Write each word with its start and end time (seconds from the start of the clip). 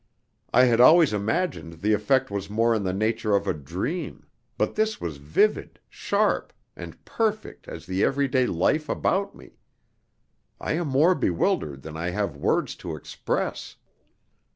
I 0.51 0.63
had 0.63 0.81
always 0.81 1.13
imagined 1.13 1.73
the 1.73 1.93
effect 1.93 2.31
was 2.31 2.49
more 2.49 2.73
in 2.73 2.81
the 2.83 2.91
nature 2.91 3.35
of 3.35 3.45
a 3.45 3.53
dream, 3.53 4.25
but 4.57 4.73
this 4.73 4.99
was 4.99 5.17
vivid, 5.17 5.79
sharp, 5.91 6.53
and 6.75 7.05
perfect 7.05 7.67
as 7.67 7.85
the 7.85 8.03
everyday 8.03 8.47
life 8.47 8.89
about 8.89 9.35
me. 9.35 9.59
I 10.59 10.71
am 10.73 10.87
more 10.87 11.13
bewildered 11.13 11.83
than 11.83 11.97
I 11.97 12.09
have 12.09 12.35
words 12.35 12.73
to 12.77 12.95
express." 12.95 13.75